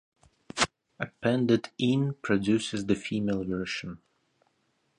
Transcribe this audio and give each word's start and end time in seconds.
Appended 0.99 1.69
"-in" 1.77 2.15
produces 2.23 2.87
the 2.87 2.95
female 2.95 3.43
version. 3.43 3.99